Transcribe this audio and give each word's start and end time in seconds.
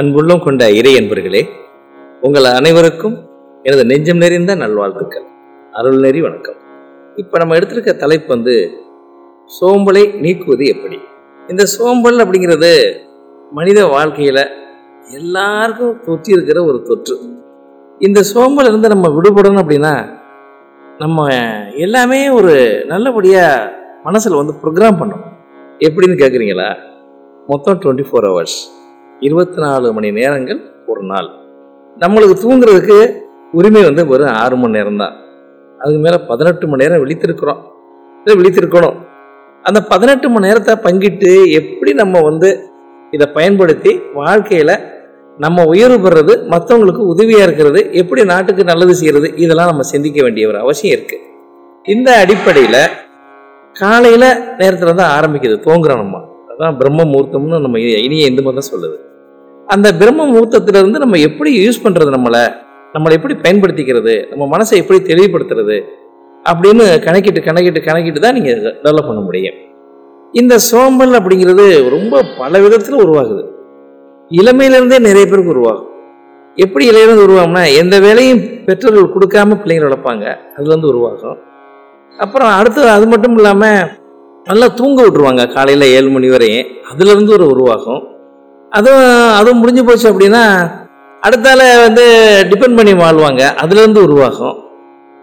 அன்புள்ளம் 0.00 0.42
கொண்ட 0.44 0.62
இறை 0.78 0.90
என்பர்களே 1.00 1.40
உங்கள் 2.20 2.46
அனைவருக்கும் 2.58 3.14
எனது 3.62 3.84
நெஞ்சம் 3.84 4.20
நிறைந்த 4.22 4.54
நல்வாழ்த்துக்கள். 4.54 5.24
அருள் 5.72 5.96
நெறி 6.00 6.20
வணக்கம். 6.20 6.58
இப்போ 7.16 7.38
நம்ம 7.38 7.56
எடுத்திருக்க 7.58 7.92
தலைப்பு 7.96 8.28
வந்து 8.34 8.54
சோம்பலை 9.56 10.02
நீக்குவது 10.24 10.66
எப்படி? 10.74 10.98
இந்த 11.48 11.64
சோம்பல் 11.76 12.22
அப்படிங்கிறது 12.24 12.72
மனித 13.52 13.86
வாழ்க்கையில் 13.86 14.42
எல்லாருக்கும் 15.18 15.96
தொற்றி 16.06 16.36
இருக்கிற 16.36 16.64
ஒரு 16.64 16.78
தொற்று. 16.82 17.16
இந்த 17.98 18.22
சோம்பல் 18.34 18.70
இருந்து 18.72 18.88
நம்ம 18.88 19.08
விடுபடணும் 19.08 19.64
அப்படின்னா 19.64 19.96
நம்ம 20.98 21.28
எல்லாமே 21.86 22.22
ஒரு 22.38 22.54
நல்லபடியாக 22.86 23.72
மனசில் 24.04 24.40
வந்து 24.42 24.60
ப்ரோக்ராம் 24.62 25.02
பண்ணணும். 25.02 25.28
எப்படின்னு 25.88 26.22
கேட்குறீங்களா 26.24 26.70
மொத்தம் 27.46 27.80
டுவெண்ட்டி 27.84 28.08
ஃபோர் 28.10 28.28
ஹவர்ஸ் 28.32 28.58
இருபத்தி 29.20 29.58
நாலு 29.64 29.92
மணி 29.92 30.08
நேரங்கள் 30.10 30.60
ஒரு 30.86 31.02
நாள். 31.02 31.28
நம்மளுக்கு 32.02 32.34
தூங்குறதுக்கு 32.42 32.98
உரிமை 33.52 33.82
வந்து 33.82 34.06
வெறும் 34.06 34.34
ஆறு 34.40 34.56
மணி 34.56 34.72
நேரம் 34.72 34.96
தான் 34.96 35.14
அதுக்கு 35.80 36.00
மேலே 36.04 36.18
பதினெட்டு 36.30 36.68
மணி 36.68 36.82
நேரம் 36.82 37.02
விழித்திருக்கிறோம். 37.02 37.60
இல்லை 38.18 38.36
விழித்திருக்கணும். 38.40 38.96
அந்த 39.64 39.80
பதினெட்டு 39.80 40.28
மணி 40.30 40.48
நேரத்தை 40.48 40.74
பங்கிட்டு 40.86 41.52
எப்படி 41.60 41.92
நம்ம 41.92 42.20
வந்து 42.20 42.50
இதை 43.10 43.26
பயன்படுத்தி 43.26 44.00
வாழ்க்கையில் 44.14 44.74
நம்ம 45.38 45.64
உயர்வு 45.64 45.98
பெறுறது 46.04 46.34
மற்றவங்களுக்கு 46.52 47.02
உதவியாக 47.12 47.46
இருக்கிறது 47.46 47.90
எப்படி 47.92 48.24
நாட்டுக்கு 48.24 48.64
நல்லது 48.64 48.94
செய்கிறது 48.94 49.28
இதெல்லாம் 49.36 49.66
நம்ம 49.66 49.82
சிந்திக்க 49.82 50.22
வேண்டிய 50.22 50.48
ஒரு 50.48 50.58
அவசியம் 50.58 50.94
இருக்குது 50.98 51.24
இந்த 51.84 52.10
அடிப்படையில் 52.22 52.80
காலையில் 53.74 54.28
நேரத்தில் 54.58 55.00
தான் 55.02 55.12
ஆரம்பிக்குது 55.16 55.56
தூங்குறோம் 55.66 56.02
நம்ம. 56.04 56.22
அதான் 56.52 56.76
பிரம்ம 56.76 57.04
முகூர்த்தம்னு 57.04 57.58
நம்ம 57.58 57.78
இனிய 57.78 58.30
இந்து 58.30 58.42
மதம் 58.42 58.70
சொல்லுது. 58.72 58.96
அந்த 59.66 59.92
பிரம்ம 59.92 60.26
முகூர்த்தத்திலிருந்து 60.26 60.98
நம்ம 60.98 61.16
எப்படி 61.16 61.68
யூஸ் 61.68 61.86
பண்ணுறது 61.86 62.14
நம்மளை? 62.16 62.52
நம்மளை 62.92 63.10
எப்படி 63.10 63.34
பயன்படுத்திக்கிறது? 63.34 64.28
நம்ம 64.28 64.56
மனசை 64.56 64.70
எப்படி 64.70 65.02
தெளிவுபடுத்துறது? 65.02 65.82
அப்படின்னு 66.44 67.04
கணக்கிட்டு 67.04 67.42
கணக்கிட்டு 67.42 67.82
கணக்கிட்டு 67.82 68.20
தான் 68.20 68.32
நீங்கள் 68.32 68.80
டெவலப் 68.82 69.06
பண்ண 69.06 69.20
முடியும். 69.20 69.54
இந்த 70.32 70.58
சோம்பல் 70.58 71.10
அப்படிங்கிறது 71.10 71.88
ரொம்ப 71.88 72.24
பல 72.38 72.58
விதத்தில் 72.58 72.98
உருவாகுது. 72.98 73.44
இளமையிலேருந்தே 74.30 74.98
நிறைய 74.98 75.26
பேருக்கு 75.26 75.46
உருவாகும். 75.46 75.88
எப்படி 76.54 76.90
இளையிலேருந்து 76.90 77.24
உருவாகும்னா 77.26 77.76
எந்த 77.76 78.00
வேலையும் 78.00 78.64
பெற்றோர்கள் 78.64 79.14
கொடுக்காம 79.14 79.46
பிள்ளைங்களை 79.46 79.92
வளர்ப்பாங்க. 79.92 80.36
அதுலேருந்து 80.56 80.86
உருவாகும். 80.86 81.36
அப்புறம் 82.18 82.48
அடுத்தது 82.48 82.88
அது 82.88 83.06
மட்டும் 83.06 83.36
இல்லாமல் 83.36 83.88
நல்லா 84.44 84.66
தூங்க 84.66 85.02
விட்டுருவாங்க. 85.02 85.52
காலையில் 85.52 85.88
ஏழு 85.88 86.08
மணி 86.08 86.28
வரையும். 86.28 86.66
அதுலேருந்து 86.66 87.32
ஒரு 87.32 87.46
உருவாகும். 87.46 88.14
அதுவும் 88.72 89.10
அதுவும் 89.38 89.60
முடிஞ்சு 89.62 89.82
போச்சு 89.88 90.06
அப்படின்னா 90.12 90.42
அடுத்தால 91.22 91.60
வந்து 91.86 92.04
டிபெண்ட் 92.50 92.78
பண்ணி 92.78 92.92
வாழ்வாங்க. 93.02 93.42
அதுலேருந்து 93.62 94.00
உருவாகும். 94.06 94.56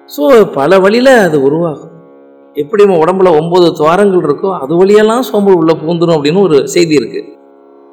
ஸோ 0.09 0.23
பல 0.57 0.79
வழியில் 0.85 1.11
அது 1.25 1.37
உருவாகும். 1.47 1.91
எப்படி 2.55 2.81
நம்ம 2.85 2.99
உடம்புல 3.03 3.29
ஒம்பது 3.39 3.67
துவாரங்கள் 3.79 4.25
இருக்கோ 4.27 4.49
அது 4.63 4.73
வழியெல்லாம் 4.81 5.23
சோம்பல் 5.29 5.59
உள்ளே 5.61 5.75
பூந்துடும் 5.83 6.15
அப்படின்னு 6.17 6.43
ஒரு 6.47 6.57
செய்தி 6.73 6.93
இருக்குது 6.99 7.31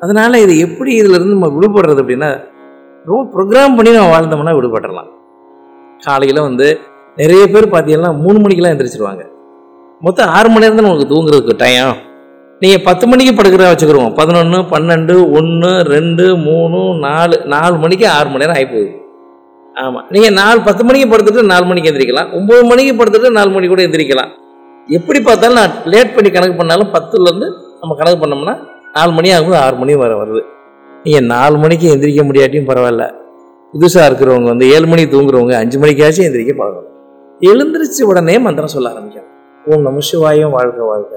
அதனால் 0.05 0.43
இது 0.45 0.55
எப்படி 0.67 0.91
இதிலிருந்து 1.01 1.37
நம்ம 1.37 1.49
விடுபடுறது 1.57 2.03
அப்படின்னா 2.03 2.31
ரொம்ப 3.09 3.23
ப்ரோக்ராம் 3.35 3.77
பண்ணி 3.77 3.91
நம்ம 3.97 4.13
வாழ்ந்தோம்னா 4.15 4.55
விடுபடலாம். 4.59 5.11
காலையில் 6.07 6.47
வந்து 6.49 6.69
நிறைய 7.17 7.43
பேர் 7.55 7.73
பார்த்தீங்கன்னா 7.75 8.13
மூணு 8.23 8.39
மணிக்கெல்லாம் 8.43 8.75
எந்திரிச்சிருவாங்க. 8.75 9.23
மொத்தம் 10.07 10.31
ஆறு 10.37 10.49
மணி 10.51 10.65
நேரம் 10.65 10.79
தான் 10.79 10.89
நமக்கு 10.89 11.11
தூங்குறதுக்கு 11.13 11.55
டைம் 11.63 11.91
நீங்கள் 12.63 12.83
பத்து 12.87 13.05
மணிக்கு 13.11 13.33
படுக்கிறதா 13.37 13.69
வச்சுக்கிறோம் 13.73 14.11
பதினொன்று 14.19 14.59
பன்னெண்டு 14.73 15.15
ஒன்று 15.39 15.71
ரெண்டு 15.95 16.25
மூணு 16.47 16.81
நாலு 17.05 17.37
நாலு 17.53 17.77
மணிக்கு 17.85 18.07
ஆறு 18.17 18.29
மணி 18.33 18.43
நேரம் 18.43 18.59
ஆகிப்போகுது 18.59 18.91
ஆமாம் 19.83 20.07
நீங்கள் 20.15 20.35
நாலு 20.41 20.59
பத்து 20.67 20.83
மணிக்கு 20.87 21.07
படுத்துட்டு 21.13 21.43
நாலு 21.53 21.65
மணிக்கு 21.71 21.91
எந்திரிக்கலாம். 21.91 22.29
ஒம்பது 22.39 22.65
மணிக்கு 22.71 22.93
படுத்துட்டு 22.99 23.29
நாலு 23.39 23.51
மணி 23.55 23.69
கூட 23.73 23.83
எந்திரிக்கலாம். 23.89 24.31
எப்படி 24.97 25.19
பார்த்தாலும் 25.29 25.59
நான் 25.61 25.77
லேட் 25.93 26.13
பண்ணி 26.17 26.31
கணக்கு 26.35 26.57
பண்ணாலும் 26.61 26.91
பத்துலேருந்து 26.97 27.49
நம்ம 27.81 27.97
கணக்கு 28.01 28.19
பண்ணோம்னா 28.23 28.55
நாலு 28.97 29.15
மணி 29.19 29.33
ஆகும்போது 29.37 29.61
ஆறு 29.65 29.79
மணி 29.83 29.97
வர 30.03 30.13
வருது. 30.21 30.43
நீங்கள் 31.05 31.29
நாலு 31.35 31.57
மணிக்கு 31.65 31.89
எந்திரிக்க 31.95 32.25
முடியாட்டியும் 32.31 32.69
பரவாயில்ல. 32.73 33.07
புதுசாக 33.75 34.09
இருக்கிறவங்க 34.11 34.51
வந்து 34.53 34.69
ஏழு 34.75 34.87
மணி 34.93 35.03
தூங்குறவங்க 35.15 35.57
அஞ்சு 35.63 35.79
மணிக்காச்சும் 35.85 36.29
எந்திரிக்க 36.29 36.55
பழகணும் 36.61 36.89
எழுந்திரிச்சு 37.51 38.03
உடனே 38.11 38.37
மந்திரம் 38.49 38.75
சொல்ல 38.77 38.93
ஆரம்பிக்கணும். 38.95 39.33
ஓம் 39.65 39.87
நம 39.89 40.05
சிவாயும் 40.11 40.55
வாழ்க 40.59 40.81
வாழ்க. 40.93 41.13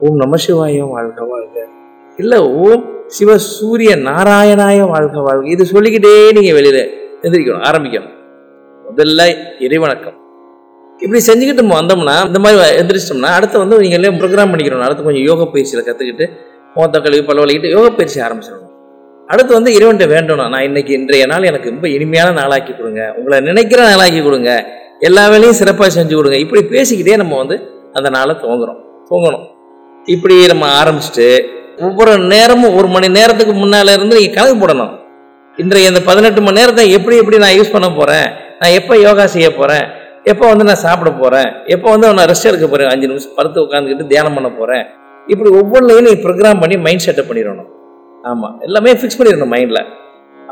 ஓம் 0.00 0.16
நம 0.16 0.36
சிவாயம் 0.46 0.90
வாழ்க 0.94 1.24
வாழ்க. 1.24 1.54
இல்லை 2.16 2.38
ஓம் 2.38 2.82
சிவ 3.06 3.38
சூரிய 3.38 3.96
நாராயணாய 3.96 4.88
வாழ்க 4.88 5.20
வாழ்க. 5.20 5.48
இது 5.48 5.66
சொல்லிக்கிட்டே 5.66 6.32
நீங்கள் 6.32 6.56
வெளியில் 6.58 6.82
எந்திரிக்கணும் 7.22 7.64
ஆரம்பிக்கணும். 7.68 8.12
முதல்ல 8.88 9.22
இறைவணக்கம். 9.66 10.16
இப்படி 10.98 11.20
செஞ்சுக்கிட்டு 11.28 11.62
நம்ம 11.62 11.78
வந்தோம்னா 11.80 12.26
இந்த 12.26 12.38
மாதிரி 12.38 12.76
எந்திரிச்சிட்டோம்னா 12.80 13.32
அடுத்து 13.38 13.58
வந்து 13.58 13.78
நீங்கள் 13.78 14.02
எல்லாம் 14.02 14.20
ப்ரோக்ராம் 14.20 14.52
பண்ணிக்கிறோம் 14.52 14.84
அடுத்து 14.88 15.04
கொஞ்சம் 15.04 15.22
யோக 15.22 15.46
பயிற்சியில் 15.46 15.86
கற்றுக்கிட்டு 15.88 16.28
மொத்த 16.74 17.00
கழுவி 17.00 17.24
பலவழிக்கிட்டு 17.26 17.70
யோக 17.70 17.88
பயிற்சி 17.90 18.20
ஆரம்பிச்சிடணும். 18.20 18.70
அடுத்து 19.26 19.52
வந்து 19.54 19.72
இறைவன்கிட்ட 19.78 20.08
வேண்டணும் 20.16 20.48
நான் 20.48 20.62
இன்னைக்கு 20.62 20.92
இன்றைய 20.92 21.26
நாள் 21.26 21.42
எனக்கு 21.42 21.70
ரொம்ப 21.70 21.88
இனிமையான 21.88 22.30
நாளாக்கி 22.32 22.72
கொடுங்க. 22.72 23.14
உங்களை 23.16 23.40
நினைக்கிற 23.40 23.82
நாளாக்கி 23.82 24.22
கொடுங்க. 24.22 24.50
எல்லா 25.00 25.28
வேலையும் 25.28 25.60
சிறப்பாக 25.62 26.02
செஞ்சு 26.02 26.14
கொடுங்க. 26.14 26.36
இப்படி 26.36 26.62
பேசிக்கிட்டே 26.76 27.16
நம்ம 27.16 27.36
வந்து 27.36 27.58
அந்த 27.92 28.08
நாளை 28.10 28.34
துவங்குறோம். 28.34 28.80
தூங்கணும் 29.10 29.54
இப்படி 30.14 30.34
நம்ம 30.50 30.64
ஆரம்பிச்சுட்டு 30.80 31.28
ஒவ்வொரு 31.86 32.12
நேரமும் 32.32 32.74
ஒரு 32.78 32.88
மணி 32.94 33.08
நேரத்துக்கு 33.16 33.54
முன்னால 33.62 33.94
இருந்து 33.96 34.16
நீங்கள் 34.18 34.36
கணக்கு 34.36 34.56
போடணும். 34.60 34.92
இன்றைய 35.62 35.90
இந்த 35.92 36.00
பதினெட்டு 36.08 36.40
மணி 36.46 36.58
நேரத்தை 36.60 36.84
எப்படி 36.96 37.16
எப்படி 37.22 37.38
நான் 37.44 37.54
யூஸ் 37.58 37.72
பண்ண 37.74 37.88
போகிறேன் 37.98 38.26
நான் 38.60 38.74
எப்போ 38.80 38.94
யோகா 39.06 39.24
செய்ய 39.34 39.48
போகிறேன் 39.58 39.86
எப்போ 40.32 40.44
வந்து 40.50 40.66
நான் 40.68 40.82
சாப்பிட 40.84 41.10
போகிறேன் 41.22 41.48
எப்போ 41.74 41.88
வந்து 41.94 42.06
நான் 42.18 42.28
ரெஸ்ட் 42.32 42.48
எடுக்க 42.50 42.66
போகிறேன் 42.66 42.90
அஞ்சு 42.92 43.08
நிமிஷம் 43.10 43.34
படுத்து 43.38 43.58
உட்காந்துக்கிட்டு 43.64 44.10
தியானம் 44.12 44.36
பண்ண 44.38 44.48
போகிறேன் 44.58 44.84
இப்படி 45.32 45.50
ஒவ்வொன்றையும் 45.60 46.06
நீ 46.08 46.12
ப்ரோக்ராம் 46.24 46.60
பண்ணி 46.62 46.76
மைண்ட் 46.86 47.04
செட்டப் 47.06 47.28
பண்ணிடணும். 47.30 47.70
ஆமாம் 48.30 48.54
எல்லாமே 48.66 48.92
ஃபிக்ஸ் 49.00 49.18
பண்ணிடணும் 49.20 49.52
மைண்டில் 49.54 49.82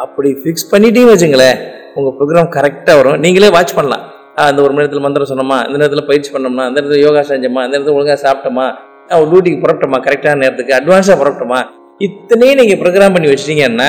அப்படி 0.04 0.30
ஃபிக்ஸ் 0.42 0.68
பண்ணிட்டே 0.72 1.04
வச்சுங்களேன் 1.12 1.58
உங்கள் 1.98 2.14
ப்ரோக்ராம் 2.18 2.50
கரெக்டாக 2.56 2.96
வரும். 3.00 3.18
நீங்களே 3.24 3.50
வாட்ச் 3.56 3.76
பண்ணலாம். 3.78 4.04
அந்த 4.48 4.60
ஒரு 4.64 4.72
மணி 4.72 4.82
நேரத்தில் 4.82 5.04
மந்திரம் 5.06 5.30
சொன்னோமா? 5.32 5.58
இந்த 5.68 5.76
நேரத்தில் 5.80 6.08
பயிற்சி 6.10 6.30
பண்ணோம்னா 6.34 6.64
இந்த 6.70 6.78
நேரத்தில் 6.80 7.04
யோகா 7.06 7.22
செஞ்சோமா? 7.30 7.62
இந்த 7.66 7.74
நேரத்தில் 7.76 7.96
ஒழுங்காக 7.98 8.18
சாப்பிட்டோமா? 8.26 8.66
டியூட்டிக்கு 9.10 9.62
புறப்பட்டோமா 9.64 9.98
கரெக்டான 10.06 10.40
நேரத்துக்கு 10.44 10.76
அட்வான்ஸாக 10.78 11.16
புறப்பட்டோமா 11.22 11.60
இத்தனையும் 12.06 12.58
நீங்கள் 12.60 12.80
ப்ரோக்ராம் 12.82 13.14
பண்ணி 13.14 13.28
வச்சிட்டீங்கன்னா 13.30 13.88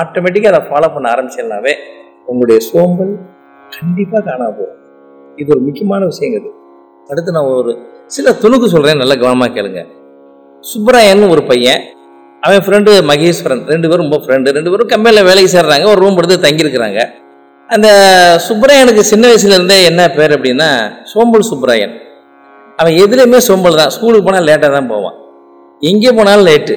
ஆட்டோமேட்டிக்காக 0.00 0.52
அதை 0.52 0.62
ஃபாலோ 0.68 0.88
பண்ண 0.94 1.06
ஆரம்பிச்சிடலாவே 1.14 1.72
உங்களுடைய 2.26 2.58
சோம்பல் 2.70 3.12
கண்டிப்பாக 3.76 4.22
காணாம 4.28 4.50
போகும். 4.58 4.78
இது 5.36 5.48
ஒரு 5.54 5.62
முக்கியமான 5.66 6.04
விஷயங்க 6.10 6.38
அடுத்து 7.10 7.34
நான் 7.36 7.50
ஒரு 7.58 7.72
சில 8.06 8.30
துணுக்கு 8.42 8.66
சொல்கிறேன் 8.74 9.00
நல்லா 9.02 9.14
கவனமாக 9.14 9.50
கேளுங்க. 9.56 9.80
சுப்பராயன் 10.70 11.24
ஒரு 11.34 11.42
பையன். 11.50 11.80
அவன் 12.42 12.62
ஃப்ரெண்டு 12.66 12.90
மகேஸ்வரன். 13.10 13.64
ரெண்டு 13.72 13.88
பேரும் 13.88 14.04
ரொம்ப 14.04 14.18
ஃப்ரெண்டு 14.24 14.54
ரெண்டு 14.56 14.70
பேரும் 14.70 14.90
கம்பெனியில் 14.92 15.26
வேலைக்கு 15.28 15.50
சேர்றாங்க 15.56 15.86
ஒரு 15.92 16.00
ரூம் 16.04 16.18
எடுத்து 16.20 16.46
தங்கியிருக்கிறாங்க. 16.46 17.00
அந்த 17.70 17.88
சுப்பராயனுக்கு 18.46 19.02
சின்ன 19.12 19.24
வயசுலேருந்தே 19.28 19.78
என்ன 19.90 20.08
பேர் 20.16 20.34
அப்படின்னா 20.36 20.70
சோம்பல் 21.12 21.48
சுப்பராயன். 21.50 21.94
அவன் 22.78 22.94
எதுலேயுமே 23.04 23.38
சோம்பல் 23.48 23.80
தான் 23.80 23.92
ஸ்கூலுக்கு 23.96 24.26
போனால் 24.28 24.48
லேட்டாக 24.48 24.70
தான் 24.76 24.90
போவான். 24.92 25.16
எங்கே 25.90 26.10
போனாலும் 26.18 26.46
லேட்டு 26.50 26.74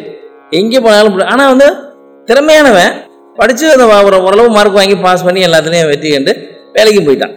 எங்கே 0.59 0.79
போனாலும் 0.85 1.15
ஆனால் 1.33 1.51
வந்து 1.53 1.67
திறமையானவன் 2.29 2.93
படித்து 3.39 3.65
அந்த 3.75 3.85
ஒரு 4.07 4.17
ஓரளவு 4.27 4.49
மார்க் 4.57 4.79
வாங்கி 4.79 4.95
பாஸ் 5.05 5.25
பண்ணி 5.27 5.41
எல்லாத்துலேயும் 5.47 5.89
வெற்றி 5.91 6.09
கண்டு 6.13 6.33
வேலைக்கு 6.75 7.01
போயிட்டான். 7.07 7.35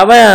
அவன் 0.00 0.28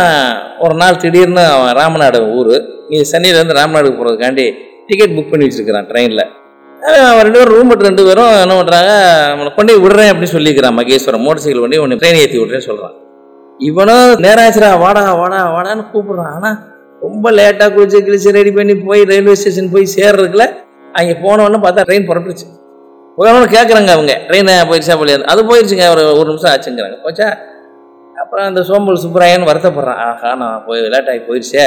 ஒரு 0.64 0.74
நாள் 0.80 1.00
திடீர்னு 1.02 1.42
அவன் 1.54 1.72
ராமநாடு 1.80 2.18
ஊர். 2.38 2.54
நீ 2.90 2.96
சென்னையிலேருந்து 3.12 3.58
ராமநாடுக்கு 3.58 3.98
போகிறதுக்காண்டி 4.00 4.44
டிக்கெட் 4.88 5.14
புக் 5.16 5.30
பண்ணி 5.30 5.46
வச்சுருக்கிறான் 5.46 5.88
ட்ரெயினில் 5.90 6.24
அவன் 7.10 7.24
ரெண்டு 7.26 7.38
பேரும் 7.38 7.54
ரூம் 7.56 7.72
ரெண்டு 7.88 8.02
பேரும் 8.08 8.32
என்ன 8.42 8.54
பண்ணுறாங்க 8.58 8.92
அவனை 9.30 9.50
கொண்டு 9.56 9.72
விடுறேன் 9.84 10.10
அப்படின்னு 10.10 10.34
சொல்லிக்கிறான் 10.36 10.76
மகேஸ்வரன். 10.78 11.24
மோட்டர் 11.26 11.44
சைக்கிள் 11.44 11.64
பண்ணி 11.64 11.78
உன்னை 11.84 11.96
ட்ரெயின் 12.02 12.20
ஏற்றி 12.22 12.38
விட்றேன்னு 12.40 12.68
சொல்கிறான் 12.70 12.94
இவனும் 13.68 14.12
நேராச்சுரா 14.24 14.70
வாடா 14.84 15.02
வாடா 15.22 15.38
வாடான்னு 15.54 15.84
கூப்பிடுறான். 15.92 16.34
ஆனால் 16.36 16.56
ரொம்ப 17.02 17.30
லேட்டாக 17.30 17.68
குளிச்சு 17.74 17.98
கிழிச்சு 18.06 18.36
ரெடி 18.38 18.50
பண்ணி 18.50 18.74
போய் 18.74 19.02
ரயில்வே 19.04 19.34
ஸ்டேஷன் 19.34 19.72
போய் 19.74 19.86
சேர்றதுக்குள்ள 19.96 20.46
அங்கே 20.98 21.12
போனவொன்னே 21.24 21.58
பார்த்தா 21.64 21.86
ட்ரெயின் 21.88 22.08
புறப்பட்டுச்சு 22.10 22.46
போனவனு 23.18 23.46
கேட்குறாங்க 23.54 23.90
அவங்க. 23.96 24.14
ட்ரெயின் 24.28 24.50
போயிடுச்சா 24.70 24.94
போலியா 25.00 25.18
அது 25.32 25.42
போயிடுச்சுங்க 25.50 25.84
ஒரு 25.90 26.02
ஒரு 26.18 26.28
நிமிஷம் 26.30 26.52
ஆச்சுங்கிறாங்க. 26.52 26.96
போச்சா? 27.04 27.28
அப்புறம் 28.22 28.46
அந்த 28.46 28.62
சோம்பல் 28.62 29.00
சுப்பராயன் 29.04 29.46
வருத்தப்படுறான். 29.50 30.00
ஆஹா 30.06 30.34
நான் 30.34 30.64
போய் 30.66 30.80
லேட்டாகி 30.94 31.20
போயிடுச்சே 31.28 31.64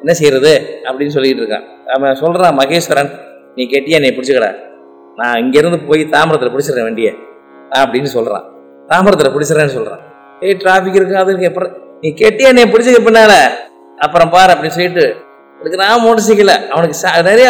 என்ன 0.00 0.12
செய்யறது? 0.12 0.52
அப்படின்னு 0.88 1.14
சொல்லிட்டு 1.16 1.42
இருக்கான். 1.42 1.64
அவன் 1.94 2.14
சொல்கிறான் 2.14 2.54
மகேஸ்வரன் 2.60 3.10
நீ 3.54 3.64
கெட்டியா 3.64 4.00
நீ 4.00 4.08
பிடிச்சிக்கடா. 4.08 4.50
நான் 5.16 5.38
இங்கேருந்து 5.42 5.86
போய் 5.86 6.02
தாமிரத்தில் 6.14 6.52
பிடிச்சிடுறேன் 6.54 6.88
வண்டியை. 6.88 7.12
அப்படின்னு 7.80 8.10
சொல்கிறான் 8.16 8.44
தாமிரத்தில் 8.88 9.34
பிடிச்சிடுறேன்னு 9.34 9.76
சொல்கிறான் 9.78 10.04
ஏய் 10.40 10.60
டிராஃபிக் 10.64 10.98
இருக்கு 10.98 11.16
அது 11.16 11.30
இருக்கு 11.32 11.48
அப்புறம் 11.48 11.72
நீ 12.00 12.08
கெட்டியா 12.22 12.52
நீ 12.52 12.62
பிடிச்சிக்க 12.62 13.00
பின்னால. 13.08 13.34
அப்புறம் 14.04 14.30
பாரு 14.34 14.52
அப்படின்னு 14.52 14.76
சொல்லிட்டு 14.76 15.06
எனக்கு 15.58 15.80
நான் 15.82 16.02
மோட்டர் 16.04 16.26
சைக்கிள் 16.28 16.52
அவனுக்கு 16.74 17.22
நிறைய 17.28 17.48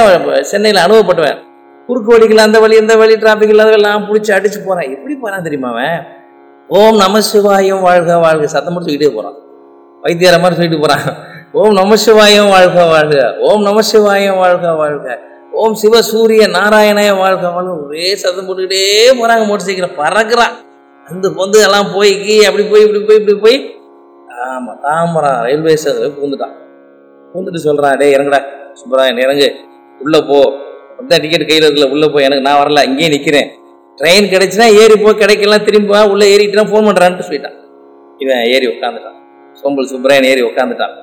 சென்னையில் 0.53 0.83
அனுபவப்பட்டுவேன். 0.85 1.39
குறுக்கு 1.87 2.11
வழிகள் 2.13 2.45
அந்த 2.47 2.59
வழி 2.63 2.75
இந்த 2.83 2.95
வழி 3.01 3.15
டிராஃபிக் 3.23 3.53
இல்லாத 3.53 3.77
நான் 3.77 4.07
பிடிச்சி 4.09 4.31
அடிச்சு 4.37 4.59
போறான். 4.67 4.89
எப்படி 4.97 5.15
போறான் 5.23 5.47
தெரியுமா 5.47 5.71
அவன்? 5.75 5.99
ஓம் 6.69 6.97
நம 6.97 7.21
சிவாயம் 7.33 7.81
வாழ்க 7.81 8.19
வாழ்க 8.19 8.47
சத்தம் 8.47 8.75
மட்டும் 8.75 8.91
சொல்லிட்டே 8.91 9.15
போறான். 9.15 9.37
வைத்தியார 10.05 10.37
மாதிரி 10.43 10.59
சொல்லிட்டு 10.59 10.83
போறான். 10.85 11.05
ஓம் 11.53 11.73
நம 11.79 11.97
சிவாயம் 12.05 12.49
வாழ்க 12.55 12.85
வாழ்க. 12.85 13.17
ஓம் 13.49 13.63
நம 13.69 13.81
சிவாயம் 13.93 14.39
வாழ்க 14.43 14.75
வாழ்க. 14.83 15.19
ஓம் 15.53 15.75
சிவ 15.75 16.03
சூரிய 16.03 16.43
நாராயணய 16.47 17.11
வாழ்க 17.17 17.45
வாழ்க. 17.51 17.73
ஒரே 17.87 18.15
சத்தம் 18.23 18.47
போட்டுக்கிட்டே 18.49 18.85
போறாங்க 19.21 19.45
மோட்டர் 19.51 19.67
சைக்கிள் 19.69 19.99
பறக்குறான். 20.03 20.55
அந்த 21.11 21.29
பொந்து 21.39 21.59
எல்லாம் 21.67 21.91
போய் 21.95 22.45
அப்படி 22.49 22.65
போய் 22.73 22.85
இப்படி 22.87 23.03
போய் 23.09 23.21
இப்படி 23.21 23.37
போய். 23.45 23.59
ஆமாம் 24.47 24.79
தாமரா 24.85 25.31
ரயில்வே 25.47 25.77
ஸ்டேஷன் 25.77 26.17
பூந்துட்டான் 26.19 26.55
பூந்துட்டு 27.33 27.61
சொல்கிறான் 27.67 27.97
டே 27.97 28.17
இறங்குடா. 28.17 28.41
சுப்பராயன் 28.81 29.23
இறங்கு. 29.25 29.49
உள்ளே 30.01 30.21
போ. 30.29 30.39
அதான் 30.99 31.23
டிக்கெட் 31.23 31.47
கையில் 31.49 31.65
இருக்குல்ல 31.67 31.91
உள்ளே 31.91 32.07
போய் 32.07 32.25
எனக்கு 32.25 32.47
நான் 32.49 32.61
வரல. 32.63 32.85
இங்கேயே 32.85 33.09
நிற்கிறேன் 33.09 33.49
ட்ரெயின் 33.99 34.31
கிடைச்சினா 34.33 34.67
ஏறி 34.83 34.97
போ 35.03 35.13
கிடைக்கலாம். 35.13 35.65
திரும்பி 35.65 35.97
உள்ளே 36.13 36.27
ஏறிட்டுனா 36.35 36.65
ஃபோன் 36.71 36.87
பண்ணுறான்ட்டு 36.89 37.27
சொல்லிட்டான். 37.29 37.57
இவன் 38.19 38.43
ஏறி 38.55 38.67
உட்காந்துட்டான் 38.67 39.19
சோம்பல் 39.61 39.91
சுப்பராயன் 39.93 40.29
ஏறி 40.31 40.43
உட்காந்துட்டான் 40.43 40.95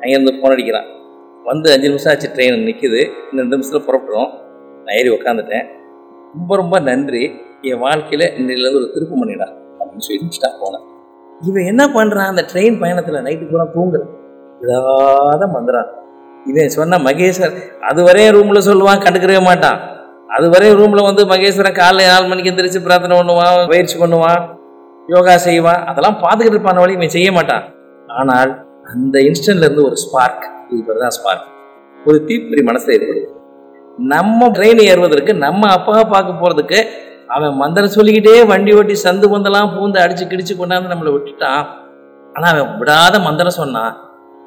அங்கேருந்து 0.00 0.34
ஃபோன் 0.38 0.54
அடிக்கிறான். 0.54 0.88
வந்து 1.44 1.72
அஞ்சு 1.72 1.88
நிமிஷம் 1.88 2.12
ஆச்சு 2.12 2.28
ட்ரெயின் 2.34 2.66
நிற்குது 2.68 3.00
இன்னும் 3.28 3.42
ரெண்டு 3.42 3.56
நிமிஷத்தில் 3.56 3.84
புறப்படும். 3.84 4.30
நான் 4.84 4.96
ஏறி 4.96 5.10
உட்காந்துட்டேன் 5.10 5.66
ரொம்ப 6.34 6.56
ரொம்ப 6.56 6.80
நன்றி. 6.80 7.22
என் 7.62 7.78
வாழ்க்கையில் 7.78 8.26
இன்னிலேருந்து 8.38 8.80
ஒரு 8.80 8.90
திருப்பு 8.94 9.14
பண்ணிடா 9.20 9.48
அப்படின்னு 9.80 10.04
சொல்லி 10.06 10.20
முடிச்சுட்டா 10.22 10.50
போனேன் 10.62 10.84
இவன் 11.48 11.68
என்ன 11.70 11.82
பண்ணுறான் 11.96 12.30
அந்த 12.32 12.42
ட்ரெயின் 12.50 12.76
பயணத்தில் 12.82 13.24
நைட்டு 13.26 13.44
பூரா 13.50 13.64
தூங்குறான். 13.76 14.12
விடாத 14.60 15.42
மந்திரான் 15.54 15.90
இவன் 16.50 16.74
சொன்ன 16.78 16.98
மகேஸ்வர் 17.06 17.54
அது 17.88 18.00
வரையும் 18.08 18.34
ரூமில் 18.36 18.66
சொல்லுவான் 18.68 19.02
கண்டுக்கவே 19.04 19.38
மாட்டான். 19.48 19.78
அது 20.36 20.46
வரையும் 20.54 20.78
ரூமில் 20.80 21.06
வந்து 21.08 21.22
மகேஸ்வரன் 21.32 21.78
காலைல 21.80 22.08
நாலு 22.12 22.26
மணிக்கு 22.30 22.50
எந்திரிச்சு 22.52 22.80
பிரார்த்தனை 22.86 23.16
பண்ணுவான் 23.20 23.70
பயிற்சி 23.72 23.96
பண்ணுவான் 24.02 24.42
யோகா 25.14 25.34
செய்வான். 25.48 25.80
அதெல்லாம் 25.90 26.18
பார்த்துக்கிட்டு 26.24 26.56
இருப்பான 26.56 26.80
வழி 26.82 26.96
இவன் 26.98 27.14
செய்ய 27.16 27.30
மாட்டான். 27.38 27.64
ஆனால் 28.20 28.50
அந்த 28.92 29.16
இன்ஸ்டன்ட்லேருந்து 29.28 29.86
ஒரு 29.88 29.96
ஸ்பார்க் 30.04 30.44
இது 30.70 30.80
பேர் 30.86 31.04
தான் 31.04 31.16
ஸ்பார்க் 31.18 31.46
ஒரு 32.08 32.18
தீப்பொறி 32.28 32.62
மனசில் 32.68 32.94
ஏற்படுது 32.96 33.28
நம்ம 34.12 34.48
ட்ரெயின் 34.56 34.80
ஏறுவதற்கு 34.90 35.32
நம்ம 35.46 35.68
அப்பாவை 35.76 36.04
பார்க்க 36.12 36.40
போகிறதுக்கு 36.40 36.78
அவன் 37.34 37.54
மந்திரம் 37.62 37.94
சொல்லிக்கிட்டே 37.96 38.34
வண்டி 38.50 38.72
ஓட்டி 38.78 38.94
சந்து 39.04 39.26
பந்தெல்லாம் 39.32 39.72
பூந்து 39.74 39.98
அடிச்சு 40.04 40.24
கிடிச்சு 40.30 40.54
கொண்டாந்து 40.60 40.92
நம்மளை 40.92 41.10
விட்டுட்டான். 41.16 41.64
ஆனால் 42.34 42.50
அவன் 42.52 42.78
விடாத 42.80 43.14
மந்திரம் 43.26 43.58
சொன்னான். 43.60 43.92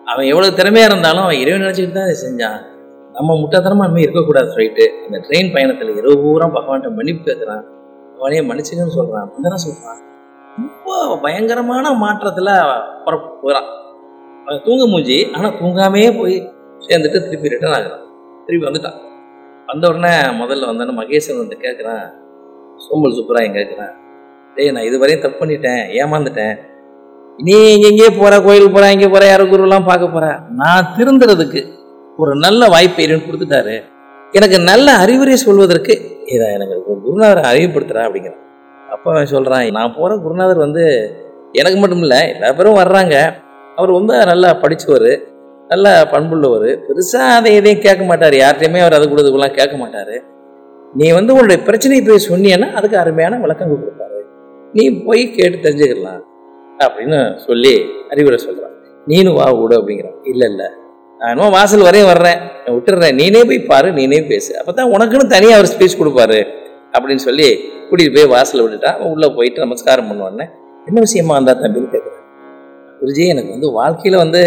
அவன் 0.07 0.27
எவ்வளோ 0.31 0.49
திறமையாக 0.59 0.89
இருந்தாலும் 0.89 1.25
அவன் 1.25 1.41
இறைவன் 1.41 1.63
நினச்சிக்கிட்டு 1.63 1.97
தான் 1.97 2.07
அதை 2.07 2.15
செஞ்சான். 2.25 2.57
நம்ம 3.17 3.35
முட்டாத்தனமாக 3.41 3.87
இனிமேல் 3.89 4.05
இருக்கக்கூடாது 4.05 4.49
சொல்லிட்டு 4.55 4.85
அந்த 5.05 5.17
ட்ரெயின் 5.27 5.51
பயணத்தில் 5.55 5.91
இரவு 5.99 6.15
பூரா 6.23 6.45
பகவான்கிட்ட 6.55 6.91
மன்னிப்பு 6.97 7.23
கேட்குறான் 7.27 7.63
அவனே 8.17 8.39
மன்னிச்சுக்கன்னு 8.49 8.95
சொல்கிறான் 8.97 9.29
மந்திரம் 9.33 9.63
சொல்கிறான் 9.65 10.01
ரொம்ப 10.57 11.17
பயங்கரமான 11.25 11.93
மாற்றத்தில் 12.03 12.51
புறப்பு 13.05 13.29
போகிறான் 13.43 13.69
அவன் 14.45 14.63
தூங்க 14.67 14.83
மூஞ்சி 14.93 15.17
ஆனால் 15.35 15.55
தூங்காமே 15.61 16.03
போய் 16.19 16.35
சேர்ந்துட்டு 16.87 17.19
திருப்பி 17.27 17.53
ரிட்டர்ன் 17.53 17.75
ஆகுறான். 17.77 18.03
திருப்பி 18.47 18.65
வந்துட்டான். 18.69 18.97
வந்த 19.69 19.83
உடனே 19.91 20.13
முதல்ல 20.41 20.69
வந்தோடனே 20.69 20.95
மகேஸ்வரன் 21.01 21.41
வந்து 21.43 21.57
கேட்குறான் 21.65 22.03
சோம்பல் 22.85 23.17
சுப்பராயன் 23.17 23.57
கேட்குறான் 23.57 23.93
டேய் 24.55 24.73
நான் 24.75 24.87
இதுவரையும் 24.89 25.23
தப்பு 25.23 25.39
பண்ணிட்டேன் 25.41 25.81
ஏமாந்துட்டேன். 26.01 26.55
நீ 27.39 27.53
எங்கெங்கே 27.75 28.09
போகிற 28.19 28.33
கோயிலுக்கு 28.45 28.73
போகிறா 28.75 28.89
இங்கே 28.95 29.09
போகிற 29.13 29.25
யாரோ 29.29 29.45
குருவெல்லாம் 29.51 29.87
பார்க்க 29.89 30.13
போகிறா 30.15 30.31
நான் 30.61 30.89
திருந்துறதுக்கு 30.97 31.61
ஒரு 32.21 32.31
நல்ல 32.45 32.67
வாய்ப்பை 32.73 33.03
இறைவன் 33.05 33.25
கொடுத்துட்டாரு. 33.27 33.75
எனக்கு 34.37 34.57
நல்ல 34.71 34.87
அறிவுரை 35.03 35.37
சொல்வதற்கு 35.45 35.93
இதை 36.33 36.47
எனக்கு 36.57 36.75
குருநாதர் 37.05 37.49
அறிவுப்படுத்துகிறா 37.51 37.51
அறிவுப்படுத்துறா 37.51 38.03
அப்படிங்கிறான். 38.07 38.41
அப்போ 38.93 39.07
அவன் 39.13 39.31
சொல்கிறான் 39.33 39.65
நான் 39.77 39.95
போகிற 39.97 40.17
குருநாதர் 40.25 40.65
வந்து 40.65 40.83
எனக்கு 41.61 41.79
மட்டும் 41.81 42.03
இல்லை 42.05 42.21
எல்லா 42.35 42.51
பேரும் 42.59 42.79
வர்றாங்க. 42.81 43.15
அவர் 43.77 43.95
ரொம்ப 43.97 44.11
நல்லா 44.31 44.49
படித்தவர் 44.63 45.11
நல்லா 45.71 45.91
பண்புள்ளவர். 46.13 46.69
பெருசாக 46.85 47.35
அதை 47.37 47.51
எதையும் 47.59 47.83
கேட்க 47.85 48.03
மாட்டார். 48.09 48.35
யார்கிட்டையுமே 48.43 48.83
அவர் 48.85 48.97
அது 48.97 49.05
கொடுத்துக்குலாம் 49.11 49.57
கேட்க 49.59 49.75
மாட்டார். 49.83 50.15
நீ 50.99 51.07
வந்து 51.17 51.31
உன்னுடைய 51.35 51.59
பிரச்சனையை 51.67 52.01
போய் 52.07 52.27
சொன்னீன்னா 52.29 52.67
அதுக்கு 52.77 52.97
அருமையான 53.01 53.37
விளக்கங்கள் 53.43 53.79
கொடுப்பாரு. 53.83 54.19
நீ 54.75 54.83
போய் 55.05 55.23
கேட்டு 55.37 55.57
தெரிஞ்சுக்கலாம் 55.65 56.21
அப்படின்னு 56.85 57.19
சொல்லி 57.47 57.73
அறிவுரை 58.11 58.37
சொல்கிறான் 58.45 58.75
நீனும் 59.07 59.37
வா 59.39 59.47
விடு 59.59 59.75
அப்படிங்கிறான். 59.79 60.17
இல்லை 60.31 60.45
இல்லை. 60.51 60.67
நான் 61.19 61.31
என்னமோ 61.33 61.49
வாசல் 61.57 61.85
வரையும் 61.87 62.09
வர்றேன். 62.11 62.39
நான் 62.63 62.75
விட்டுறேன் 62.77 63.17
நீனே 63.21 63.41
போய் 63.49 63.59
பாரு 63.71 63.89
நீனே 63.99 64.19
பேசு. 64.31 64.51
அப்போ 64.59 64.71
தான் 64.79 64.91
உனக்குன்னு 64.95 65.33
தனியாக 65.35 65.57
அவர் 65.59 65.71
ஸ்பீச் 65.73 65.99
கொடுப்பாரு 66.01 66.39
அப்படின்னு 66.95 67.23
சொல்லி 67.27 67.47
கூட்டிகிட்டு 67.87 68.17
போய் 68.17 68.31
வாசல் 68.35 68.63
விட்டுட்டான் 68.63 68.99
உள்ளே 69.13 69.29
போயிட்டு 69.37 69.63
நமஸ்காரம் 69.65 70.09
பண்ணுவானே. 70.11 70.45
என்ன 70.89 70.99
விஷயமா 71.07 71.35
இருந்தா 71.37 71.55
தம்பின்னு 71.63 71.91
கேட்குறேன் 71.95 72.21
குருஜி 72.99 73.23
எனக்கு 73.33 73.51
வந்து 73.55 73.69
வாழ்க்கையில் 73.79 74.23
வந்து 74.23 74.41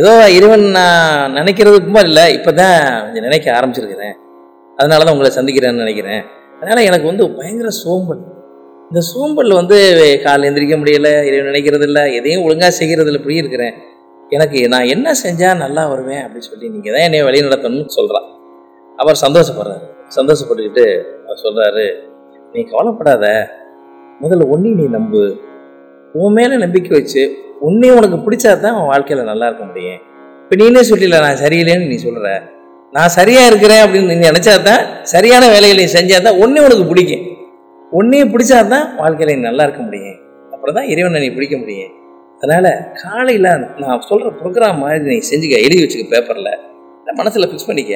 ஏதோ 0.00 0.12
இறைவன் 0.36 0.64
நான் 0.78 1.34
நினைக்கிறதுக்கு 1.38 1.90
மாதிரி 1.96 2.10
இல்லை 2.12 2.24
இப்போ 2.36 2.50
தான் 2.60 2.78
கொஞ்சம் 3.04 3.26
நினைக்க 3.28 3.46
ஆரம்பிச்சிருக்கிறேன். 3.58 4.16
அதனால 4.78 5.04
தான் 5.04 5.14
உங்களை 5.16 5.30
சந்திக்கிறேன்னு 5.38 5.82
நினைக்கிறேன். 5.84 6.22
அதனால் 6.60 6.88
எனக்கு 6.90 7.06
வந்து 7.10 7.24
பயங்கர 7.38 7.70
சோம்பல். 7.82 8.22
இந்த 8.90 9.00
சோம்பலில் 9.10 9.58
வந்து 9.60 9.76
கால் 10.24 10.46
எந்திரிக்க 10.48 10.74
முடியலை 10.80 11.12
இறைவன் 11.28 11.50
நினைக்கிறது 11.50 11.86
இல்லை 11.88 12.02
எதையும் 12.18 12.44
ஒழுங்காக 12.46 12.72
செய்கிறது 12.80 13.08
இல்லை 13.10 13.20
இப்படி 13.20 13.36
இருக்கிறேன் 13.42 13.74
எனக்கு 14.30 14.58
நான் 14.74 14.90
என்ன 14.94 15.08
செஞ்சால் 15.24 15.60
நல்லா 15.64 15.82
வருவேன் 15.92 16.22
அப்படின்னு 16.24 16.48
சொல்லி 16.50 16.66
நீங்கள் 16.74 16.94
தான் 16.94 17.06
என்னை 17.06 17.20
வழி 17.26 17.42
நடத்தணும்னு 17.46 17.96
சொல்கிறான் 17.98 18.28
அவர் 18.98 19.22
சந்தோஷப்படுறாரு. 19.24 19.84
சந்தோஷப்பட்டுக்கிட்டு 20.16 20.86
அவர் 21.26 21.42
சொல்கிறாரு 21.44 21.86
நீ 22.54 22.62
கவலைப்படாத. 22.72 23.24
முதல்ல 24.22 24.48
ஒன்றி 24.54 24.70
நீ 24.80 24.86
நம்பு. 24.96 25.22
உன் 26.14 26.36
மேலே 26.38 26.56
நம்பிக்கை 26.64 26.92
வச்சு 26.98 27.22
உன்னையும் 27.60 27.98
உனக்கு 28.00 28.18
பிடிச்சா 28.26 28.50
தான் 28.60 28.76
உன் 28.80 28.90
வாழ்க்கையில் 28.92 29.28
நல்லா 29.30 29.46
இருக்க 29.48 29.64
முடியும். 29.64 30.00
இப்போ 30.42 30.56
நீனே 30.62 30.82
சொல்லிடல 30.90 31.20
நான் 31.26 31.42
சரியில்லைன்னு 31.44 31.90
நீ 31.92 31.96
சொல்கிற 32.06 32.28
நான் 32.96 33.12
சரியாக 33.18 33.48
இருக்கிறேன் 33.50 33.82
அப்படின்னு 33.84 34.12
நீ 34.12 34.16
நினச்சா 34.28 34.54
தான் 34.68 34.82
சரியான 35.14 35.44
வேலைகளை 35.54 35.78
நீ 35.82 35.90
செஞ்சால் 35.96 36.26
தான் 36.26 36.38
ஒன்றே 36.44 36.60
உனக்கு 36.66 36.84
பிடிக்கும். 36.90 37.24
ஒன்றையும் 37.92 38.32
பிடிச்சா 38.34 38.58
தான் 38.74 38.86
வாழ்க்கையில் 39.00 39.32
நீ 39.36 39.42
நல்லா 39.48 39.64
இருக்க 39.66 39.80
முடியும். 39.82 40.16
அப்புறம் 40.54 40.76
தான் 40.78 40.88
இறைவனை 40.92 41.20
நீ 41.24 41.28
பிடிக்க 41.34 41.56
முடியும். 41.62 41.92
அதனால் 42.42 42.70
காலையில் 43.02 43.50
நான் 43.82 44.02
சொல்கிற 44.08 44.30
ப்ரோக்ராம் 44.40 44.80
மாதிரி 44.82 45.04
நீ 45.12 45.18
செஞ்சுக்க 45.30 45.56
எழுதி 45.66 45.82
வச்சுக்க 45.84 46.06
பேப்பரில் 46.14 46.50
நான் 47.04 47.18
மனசில் 47.20 47.48
ஃபிக்ஸ் 47.50 47.68
பண்ணிக்க 47.68 47.92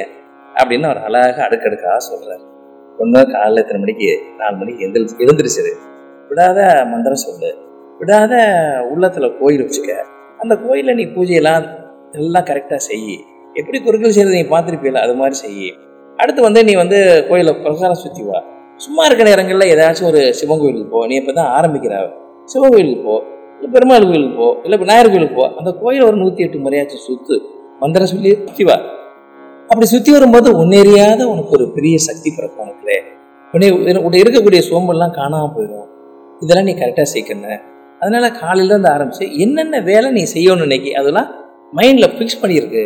அப்படின்னு 0.60 0.86
அவர் 0.90 1.02
அழகாக 1.08 1.42
அடுக்கடுக்காக 1.46 1.98
சொல்கிறார் 2.08 2.44
ஒன்று 2.98 3.20
காலையில் 3.32 3.62
எத்தனை 3.62 3.80
மணிக்கு? 3.80 4.10
நாலு 4.38 4.56
மணிக்கு 4.56 4.84
எழுந்திரி 4.86 5.24
எழுந்திரிச்சது 5.24 5.72
விடாத 6.30 6.60
மந்திரம் 6.84 7.24
சொல்லு. 7.26 7.50
விடாத 8.00 8.34
உள்ளத்தில் 8.90 9.36
கோயில் 9.40 9.64
வச்சுக்க. 9.64 9.92
அந்த 10.40 10.54
கோயிலில் 10.64 10.98
நீ 11.00 11.04
பூஜையெல்லாம் 11.16 11.66
எல்லாம் 12.14 12.46
கரெக்டாக 12.50 12.80
செய். 12.80 13.16
எப்படி 13.60 13.78
குறுக்கள் 13.86 14.14
செய்யறது 14.16 14.38
நீ 14.38 14.44
பார்த்துருப்பீல 14.54 15.00
அது 15.06 15.14
மாதிரி 15.14 15.36
செய் 15.42 15.68
அடுத்து 16.18 16.40
வந்து 16.42 16.60
நீ 16.64 16.72
வந்து 16.74 16.98
கோயிலை 17.28 17.52
பிரசாரம் 17.64 18.00
சுற்றி 18.04 18.22
வா. 18.22 18.38
சும்மா 18.76 19.02
இருக்கிற 19.04 19.28
இடங்கள்ல 19.34 19.64
ஏதாச்சும் 19.74 20.08
ஒரு 20.10 20.20
சிவன் 20.34 20.60
கோயிலுக்கு 20.60 20.90
போ. 20.92 21.00
நீ 21.06 21.14
இப்போ 21.14 21.32
தான் 21.32 21.50
ஆரம்பிக்கிற. 21.58 21.94
சிவன் 22.44 22.72
கோயிலுக்கு 22.74 23.04
போ. 23.04 23.16
இல்லை 23.56 23.70
பெருமாள் 23.72 24.06
கோயிலுக்கு 24.10 24.36
போ. 24.36 24.48
இல்லை 24.64 24.76
விநாயகர் 24.78 25.12
கோயிலுக்கு 25.12 25.34
போ. 25.34 25.46
அந்த 25.58 25.70
கோயில் 25.82 26.04
ஒரு 26.08 26.16
நூற்றி 26.16 26.44
எட்டு 26.44 26.58
முறையாச்சும் 26.64 27.04
சுத்து. 27.06 27.36
மந்திரம் 27.80 28.10
சொல்லி 28.12 28.30
சுற்றி 28.46 28.64
வா. 28.64 28.76
அப்படி 29.70 29.86
சுற்றி 29.86 30.10
வரும்போது 30.12 30.48
உன்னேறியாத 30.62 31.20
உனக்கு 31.32 31.52
ஒரு 31.56 31.66
பெரிய 31.76 31.96
சக்தி 31.98 32.30
பிறக்கும் 32.36 32.64
உனக்கு 32.64 32.96
உடனே 33.54 33.68
உன்னை 34.06 34.18
இருக்கக்கூடிய 34.22 34.60
சோம்பல்லாம் 34.70 35.10
காணாமல் 35.10 35.52
போயிடும் 35.56 35.86
இதெல்லாம் 36.42 36.68
நீ 36.68 36.74
கரெக்டாக 36.74 37.06
சேர்க்கணும். 37.14 37.60
அதனால 38.00 38.26
காலையில 38.30 38.72
இருந்து 38.72 38.90
ஆரம்பிச்சு 38.94 39.24
என்னென்ன 39.44 39.80
வேலை 39.80 40.08
நீ 40.10 40.22
செய்யணும்னு 40.34 40.66
நினைக்கி 40.66 40.90
அதெல்லாம் 40.92 41.28
மைண்டில் 41.76 42.14
ஃபிக்ஸ் 42.16 42.40
பண்ணியிருக்கு. 42.42 42.82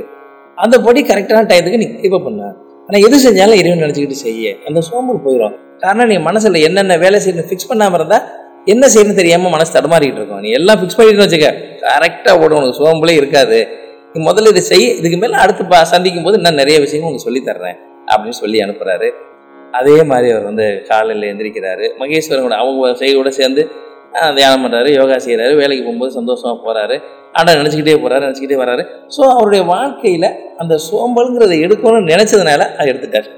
அந்த 0.62 0.76
படி 0.80 1.00
கரெக்டான 1.02 1.46
டயத்துக்கு 1.50 1.80
நீ 1.82 1.86
கீப்பப் 2.02 2.24
பண்ண. 2.24 2.42
ஆனால் 2.86 3.02
எது 3.06 3.16
செஞ்சாலும் 3.24 3.58
இறைவன் 3.60 3.82
நினச்சிக்கிட்டு 3.84 4.18
செய்ய. 4.24 4.54
அந்த 4.66 4.80
சோம்பல் 4.80 5.20
போயிடும் 5.26 5.54
காரணம் 5.78 6.08
நீ 6.08 6.16
மனசில் 6.18 6.58
என்னென்ன 6.68 6.96
வேலை 6.96 7.18
செய்யணும் 7.24 7.48
ஃபிக்ஸ் 7.50 7.68
பண்ணாமல் 7.70 7.98
இருந்தால் 7.98 8.24
என்ன 8.72 8.86
செய்யணும் 8.86 9.18
தெரியாமல் 9.20 9.52
மனசு 9.54 9.72
தடுமாறிக்கிட்டு 9.76 10.20
இருக்கும். 10.20 10.40
நீ 10.40 10.50
எல்லாம் 10.50 10.78
ஃபிக்ஸ் 10.80 10.98
பண்ணிட்டு 10.98 11.24
வச்சுக்க. 11.24 11.48
கரெக்டாக 11.84 12.42
ஓடும். 12.42 12.58
உனக்கு 12.60 12.78
சோம்பலே 12.82 13.14
இருக்காது. 13.20 13.58
நீ 14.12 14.18
முதல்ல 14.30 14.52
இதை 14.54 14.62
செய். 14.70 14.86
இதுக்கு 15.00 15.16
மேலே 15.16 15.36
அடுத்து 15.44 15.64
பா 15.64 15.82
சந்திக்கும் 15.92 16.26
போது 16.26 16.38
நான் 16.38 16.60
நிறைய 16.62 16.76
விஷயங்கள் 16.84 17.08
உங்களுக்கு 17.08 17.28
சொல்லித்தர்றேன் 17.28 17.78
அப்படின்னு 18.10 18.38
சொல்லி 18.42 18.58
அனுப்புகிறாரு 18.64 19.08
அதே 19.72 19.96
மாதிரி 20.10 20.28
அவர் 20.32 20.44
வந்து 20.50 20.66
காலையில் 20.88 21.28
எந்திரிக்கிறாரு. 21.30 21.86
மகேஸ்வரன் 22.00 22.46
கூட 22.46 22.56
அவங்க 22.56 22.90
செய்யோட 23.02 23.28
சேர்ந்து 23.28 23.62
தியானம் 24.38 24.64
பண்ணுறாரு 24.64 24.88
யோகா 24.98 25.16
செய்கிறாரு 25.26 25.52
வேலைக்கு 25.60 25.84
போகும்போது 25.86 26.12
சந்தோஷமாக 26.18 26.56
போகிறாரு 26.66 26.96
ஆனால் 27.38 27.56
நினச்சிக்கிட்டே 27.60 27.96
போகிறாரு 28.02 28.24
நினச்சிக்கிட்டே 28.26 28.58
வர்றாரு 28.62 28.82
ஸோ 29.14 29.22
அவருடைய 29.36 29.62
வாழ்க்கையில் 29.72 30.28
அந்த 30.62 30.74
சோம்பலுங்கிறத 30.88 31.54
எடுக்கணும்னு 31.66 32.12
நினச்சதுனால 32.12 32.62
அதை 32.78 32.86
எடுத்துட்டார். 32.92 33.28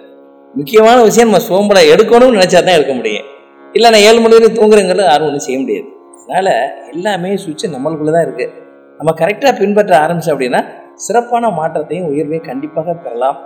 முக்கியமான 0.54 0.98
விஷயம் 1.08 1.28
நம்ம 1.30 1.42
சோம்பலை 1.48 1.82
எடுக்கணும்னு 1.94 2.38
நினச்சா 2.38 2.60
தான் 2.66 2.76
எடுக்க 2.78 2.92
முடியும். 2.98 3.26
இல்லை 3.74 3.88
நான் 3.94 4.04
ஏழு 4.08 4.18
மணி 4.24 4.36
வரைக்கும் 4.36 4.58
தூங்குறேங்கிறது 4.60 5.08
யாரும் 5.10 5.28
ஒன்றும் 5.28 5.46
செய்ய 5.46 5.58
முடியாது. 5.62 5.88
அதனால் 6.22 6.52
எல்லாமே 6.92 7.32
சுவிட்சு 7.42 7.66
நம்மளுக்குள்ளே 7.74 8.14
தான் 8.16 8.26
இருக்குது 8.26 8.52
நம்ம 9.00 9.10
கரெக்டாக 9.22 9.52
பின்பற்ற 9.60 9.92
ஆரம்பித்தோம் 10.04 10.34
அப்படின்னா 10.36 10.60
சிறப்பான 11.06 11.50
மாற்றத்தையும் 11.58 12.08
உயர்வையும் 12.12 12.48
கண்டிப்பாக 12.50 12.94
பெறலாம். 13.04 13.38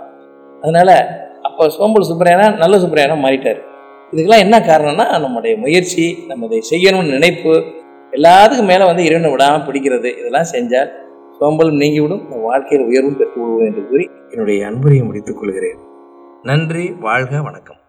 அதனால் 0.63 0.95
அப்போ 1.47 1.63
சோம்பல் 1.77 2.07
சுப்பரையானா 2.09 2.47
நல்ல 2.63 2.75
சுப்பரையானா 2.83 3.17
மாறிட்டார். 3.25 3.61
இதுக்கெல்லாம் 4.11 4.43
என்ன 4.45 4.59
காரணம்னா 4.59 5.19
நம்முடைய 5.19 5.57
முயற்சி 5.57 6.23
நம்ம 6.27 6.45
இதை 6.45 6.59
செய்யணும்னு 6.69 7.11
நினைப்பு 7.11 7.53
எல்லாத்துக்கும் 8.11 8.71
மேலே 8.71 8.85
வந்து 8.85 9.03
இறைவனை 9.03 9.31
விடாமல் 9.31 9.65
பிடிக்கிறது 9.67 10.09
இதெல்லாம் 10.19 10.49
செஞ்சால் 10.51 10.89
சோம்பலும் 11.39 11.81
நீங்கிவிடும் 11.83 12.23
இந்த 12.23 12.39
வாழ்க்கையில் 12.41 12.87
உயர்வும் 12.87 13.17
பெற்று 13.17 13.41
விடுவோம் 13.41 13.65
என்று 13.65 13.83
கூறி 13.89 14.09
என்னுடைய 14.29 14.67
அன்புரையை 14.67 15.05
முடித்துக் 15.05 15.39
கொள்கிறேன். 15.39 15.79
நன்றி 16.43 16.93
வாழ்க 16.99 17.41
வணக்கம். 17.41 17.80